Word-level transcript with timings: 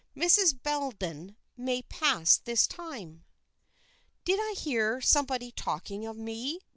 Mrs. 0.17 0.59
Bellenden 0.59 1.35
may 1.55 1.83
pass 1.83 2.37
this 2.39 2.65
time." 2.65 3.23
"Did 4.25 4.39
I 4.41 4.53
hear 4.57 4.99
somebody 4.99 5.51
talking 5.51 6.07
of 6.07 6.17
me?" 6.17 6.59